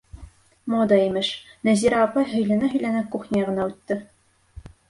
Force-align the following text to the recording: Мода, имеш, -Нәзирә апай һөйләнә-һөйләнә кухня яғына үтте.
Мода, 0.73 0.97
имеш, 1.09 1.29
-Нәзирә 1.69 2.01
апай 2.05 2.27
һөйләнә-һөйләнә 2.31 3.07
кухня 3.17 3.43
яғына 3.45 3.71
үтте. 3.73 4.03